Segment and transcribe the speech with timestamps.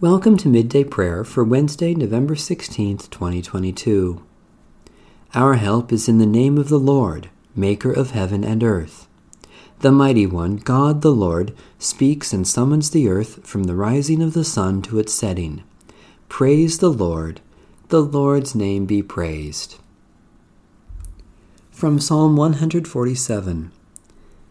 [0.00, 4.24] Welcome to Midday Prayer for Wednesday, November 16th, 2022.
[5.34, 9.06] Our help is in the name of the Lord, Maker of heaven and earth.
[9.80, 14.32] The Mighty One, God the Lord, speaks and summons the earth from the rising of
[14.32, 15.64] the sun to its setting.
[16.30, 17.42] Praise the Lord.
[17.88, 19.76] The Lord's name be praised.
[21.70, 23.70] From Psalm 147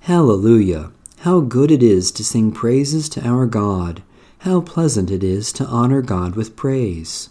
[0.00, 0.90] Hallelujah!
[1.18, 4.02] How good it is to sing praises to our God!
[4.46, 7.30] How pleasant it is to honor God with praise.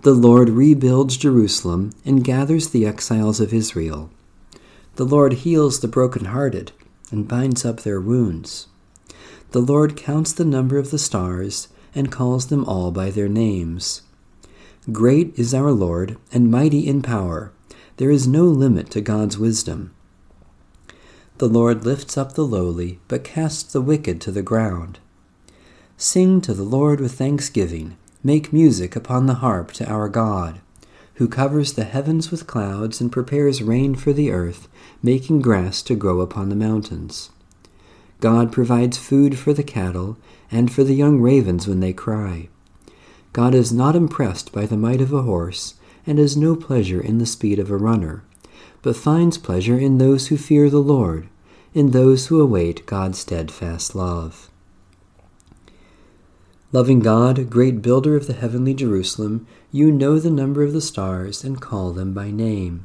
[0.00, 4.08] The Lord rebuilds Jerusalem and gathers the exiles of Israel.
[4.94, 6.72] The Lord heals the broken-hearted
[7.10, 8.68] and binds up their wounds.
[9.50, 14.00] The Lord counts the number of the stars and calls them all by their names.
[14.90, 17.52] Great is our Lord and mighty in power.
[17.98, 19.94] There is no limit to God's wisdom.
[21.36, 25.00] The Lord lifts up the lowly, but casts the wicked to the ground.
[25.96, 27.96] Sing to the Lord with thanksgiving.
[28.24, 30.60] Make music upon the harp to our God,
[31.14, 34.66] who covers the heavens with clouds and prepares rain for the earth,
[35.04, 37.30] making grass to grow upon the mountains.
[38.18, 40.16] God provides food for the cattle
[40.50, 42.48] and for the young ravens when they cry.
[43.32, 45.74] God is not impressed by the might of a horse
[46.06, 48.24] and has no pleasure in the speed of a runner,
[48.82, 51.28] but finds pleasure in those who fear the Lord,
[51.72, 54.50] in those who await God's steadfast love.
[56.74, 61.44] Loving God, great builder of the heavenly Jerusalem, you know the number of the stars
[61.44, 62.84] and call them by name.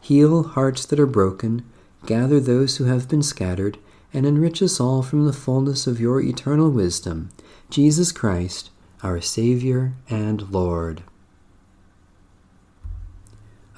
[0.00, 1.64] Heal hearts that are broken,
[2.04, 3.78] gather those who have been scattered,
[4.12, 7.30] and enrich us all from the fullness of your eternal wisdom,
[7.70, 8.70] Jesus Christ,
[9.04, 11.04] our Savior and Lord.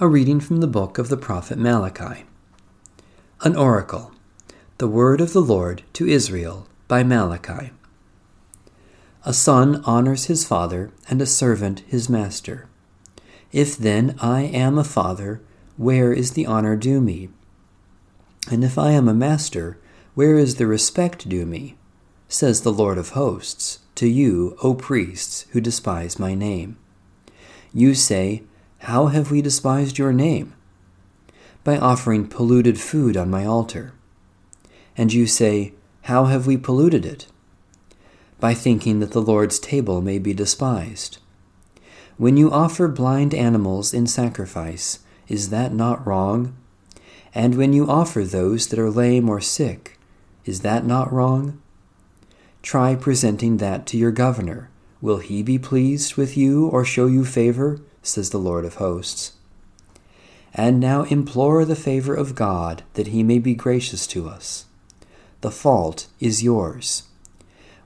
[0.00, 2.24] A reading from the book of the prophet Malachi.
[3.42, 4.10] An oracle.
[4.78, 7.72] The word of the Lord to Israel by Malachi.
[9.26, 12.68] A son honors his father, and a servant his master.
[13.52, 15.40] If then I am a father,
[15.78, 17.30] where is the honor due me?
[18.50, 19.78] And if I am a master,
[20.14, 21.76] where is the respect due me?
[22.28, 26.76] Says the Lord of hosts, to you, O priests, who despise my name.
[27.72, 28.42] You say,
[28.80, 30.52] How have we despised your name?
[31.64, 33.94] By offering polluted food on my altar.
[34.98, 37.26] And you say, How have we polluted it?
[38.40, 41.18] By thinking that the Lord's table may be despised.
[42.16, 46.56] When you offer blind animals in sacrifice, is that not wrong?
[47.34, 49.98] And when you offer those that are lame or sick,
[50.44, 51.60] is that not wrong?
[52.62, 54.70] Try presenting that to your governor.
[55.00, 57.80] Will he be pleased with you or show you favor?
[58.02, 59.32] says the Lord of hosts.
[60.54, 64.66] And now implore the favor of God that he may be gracious to us.
[65.40, 67.02] The fault is yours.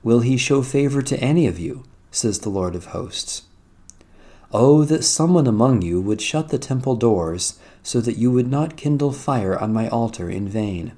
[0.01, 1.83] Will he show favor to any of you?
[2.11, 3.43] says the Lord of hosts.
[4.51, 8.77] Oh, that someone among you would shut the temple doors, so that you would not
[8.77, 10.93] kindle fire on my altar in vain.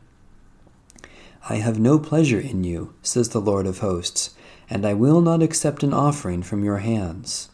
[1.50, 4.35] I have no pleasure in you, says the Lord of hosts,
[4.69, 7.50] and I will not accept an offering from your hands.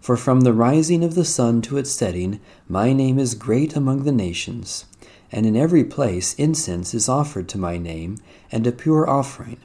[0.00, 4.04] For from the rising of the sun to its setting, my name is great among
[4.04, 4.86] the nations,
[5.30, 8.18] and in every place incense is offered to my name,
[8.50, 9.58] and a pure offering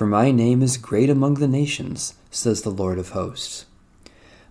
[0.00, 3.66] for my name is great among the nations, says the Lord of hosts.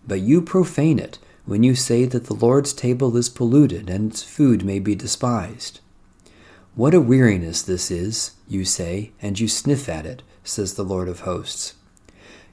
[0.07, 4.21] But you profane it when you say that the Lord's table is polluted and its
[4.21, 5.79] food may be despised.
[6.75, 11.07] What a weariness this is, you say, and you sniff at it, says the Lord
[11.07, 11.73] of hosts.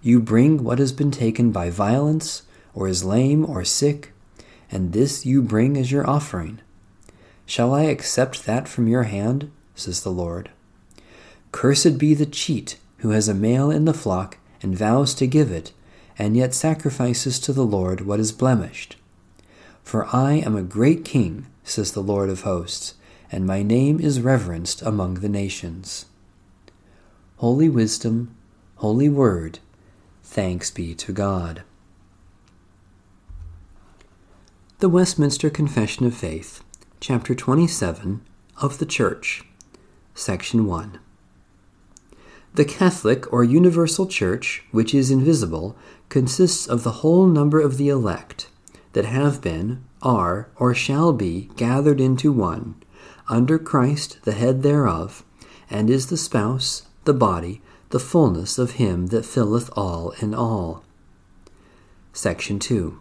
[0.01, 4.15] You bring what has been taken by violence, or is lame or sick,
[4.71, 6.61] and this you bring as your offering.
[7.45, 9.51] Shall I accept that from your hand?
[9.75, 10.49] says the Lord.
[11.53, 15.51] Cursed be the cheat who has a male in the flock and vows to give
[15.51, 15.73] it,
[16.19, 18.97] and yet sacrifices to the Lord what is blemished.
[19.83, 22.95] For I am a great king, says the Lord of hosts,
[23.31, 26.07] and my name is reverenced among the nations.
[27.37, 28.35] Holy Wisdom,
[28.77, 29.59] Holy Word,
[30.23, 31.63] thanks be to God.
[34.79, 36.63] The Westminster Confession of Faith,
[37.01, 38.23] Chapter 27
[38.61, 39.45] of the Church,
[40.15, 40.99] Section 1.
[42.57, 45.77] The Catholic or universal Church, which is invisible,
[46.09, 48.49] consists of the whole number of the elect
[48.95, 52.77] that have been, are, or shall be gathered into one,
[53.29, 55.23] under Christ the head thereof,
[55.69, 57.61] and is the spouse, the body,
[57.91, 60.83] the fullness of him that filleth all in all.
[62.15, 62.99] Section 2.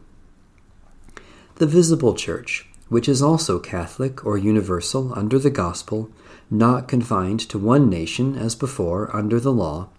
[1.55, 6.11] The visible Church, which is also Catholic or universal under the gospel,
[6.49, 9.89] not confined to one nation as before under the law,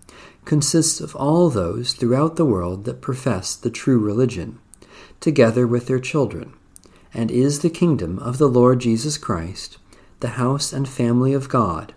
[0.45, 4.59] consists of all those throughout the world that profess the true religion,
[5.21, 6.53] together with their children,
[7.13, 9.79] and is the kingdom of the Lord Jesus Christ,
[10.21, 11.95] the house and family of God,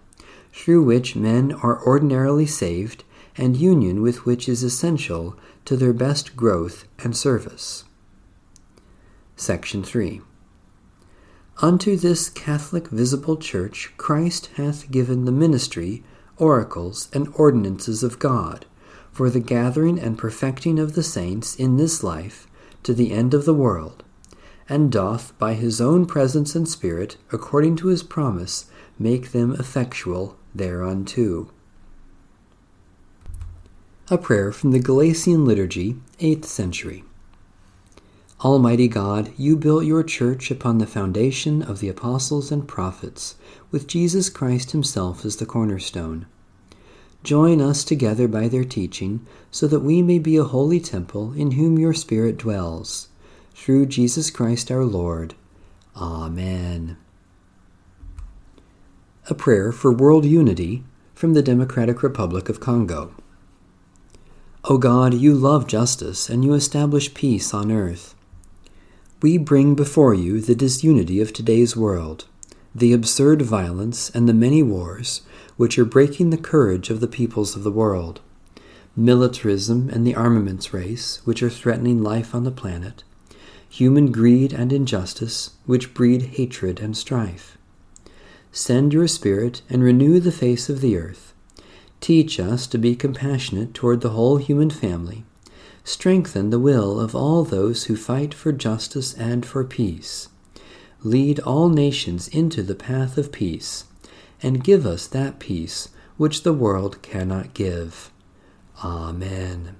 [0.52, 3.04] through which men are ordinarily saved,
[3.38, 5.36] and union with which is essential
[5.66, 7.86] to their best growth and service.
[9.36, 10.22] Section 3
[11.62, 16.06] Unto this Catholic visible Church Christ hath given the ministry,
[16.38, 18.66] oracles, and ordinances of God,
[19.12, 22.48] for the gathering and perfecting of the saints in this life
[22.84, 24.06] to the end of the world,
[24.70, 30.38] and doth by his own presence and Spirit, according to his promise, make them effectual
[30.56, 31.52] thereunto.
[34.10, 37.04] A prayer from the Gelasian Liturgy, 8th century.
[38.42, 43.36] Almighty God, you built your church upon the foundation of the apostles and prophets,
[43.70, 46.26] with Jesus Christ himself as the cornerstone.
[47.22, 51.52] Join us together by their teaching, so that we may be a holy temple in
[51.52, 53.10] whom your Spirit dwells.
[53.54, 55.36] Through Jesus Christ our Lord.
[55.98, 56.96] Amen.
[59.30, 63.14] A prayer for world unity from the Democratic Republic of Congo.
[64.64, 68.16] O God, you love justice and you establish peace on earth.
[69.22, 72.24] We bring before you the disunity of today's world,
[72.74, 75.24] the absurd violence and the many wars
[75.58, 78.22] which are breaking the courage of the peoples of the world,
[78.96, 83.04] militarism and the armaments race which are threatening life on the planet,
[83.68, 87.58] human greed and injustice which breed hatred and strife.
[88.54, 91.34] Send your Spirit and renew the face of the earth.
[92.00, 95.26] Teach us to be compassionate toward the whole human family
[95.84, 100.30] Strengthen the will of all those who fight for justice and for peace.
[101.04, 103.86] Lead all nations into the path of peace,
[104.42, 108.12] and give us that peace which the world cannot give.
[108.84, 109.76] Amen.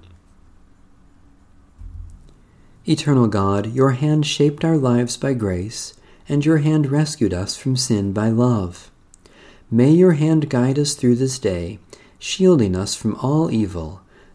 [2.88, 5.94] Eternal God, your hand shaped our lives by grace,
[6.28, 8.90] and your hand rescued us from sin by love.
[9.70, 11.78] May your hand guide us through this day,
[12.18, 14.00] shielding us from all evil